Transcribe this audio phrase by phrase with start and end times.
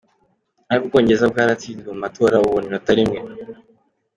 [0.71, 3.19] Ariko u Bwongereza bwaratsinzwe mu matora, bubona inota rimwe.